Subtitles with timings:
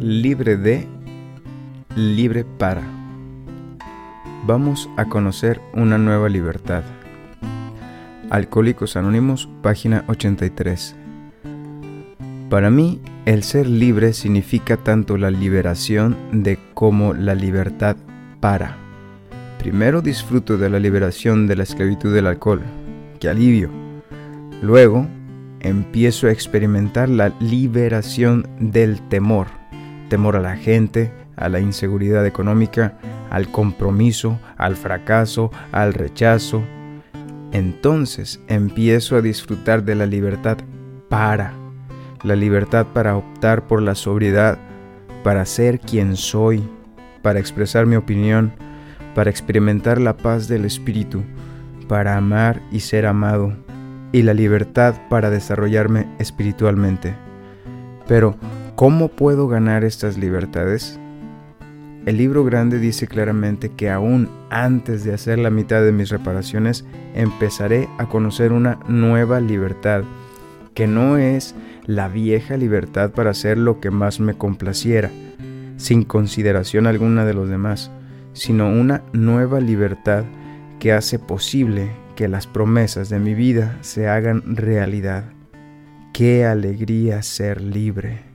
[0.00, 0.88] libre de,
[1.94, 2.82] libre para.
[4.46, 6.82] Vamos a conocer una nueva libertad.
[8.30, 10.96] Alcohólicos Anónimos, página 83.
[12.48, 17.96] Para mí, el ser libre significa tanto la liberación de como la libertad
[18.40, 18.78] para.
[19.58, 22.62] Primero disfruto de la liberación de la esclavitud del alcohol,
[23.20, 23.68] que alivio.
[24.62, 25.06] Luego,
[25.60, 29.59] empiezo a experimentar la liberación del temor.
[30.10, 32.98] Temor a la gente, a la inseguridad económica,
[33.30, 36.62] al compromiso, al fracaso, al rechazo.
[37.52, 40.58] Entonces empiezo a disfrutar de la libertad
[41.08, 41.52] para.
[42.24, 44.58] La libertad para optar por la sobriedad,
[45.22, 46.68] para ser quien soy,
[47.22, 48.52] para expresar mi opinión,
[49.14, 51.22] para experimentar la paz del Espíritu,
[51.86, 53.56] para amar y ser amado,
[54.10, 57.14] y la libertad para desarrollarme espiritualmente.
[58.08, 58.36] Pero,
[58.80, 60.98] ¿cómo puedo ganar estas libertades?
[62.06, 66.86] El libro grande dice claramente que aún antes de hacer la mitad de mis reparaciones,
[67.14, 70.04] empezaré a conocer una nueva libertad,
[70.72, 75.10] que no es la vieja libertad para hacer lo que más me complaciera,
[75.76, 77.90] sin consideración alguna de los demás,
[78.32, 80.24] sino una nueva libertad
[80.78, 85.24] que hace posible que las promesas de mi vida se hagan realidad.
[86.14, 88.29] Qué alegría ser libre.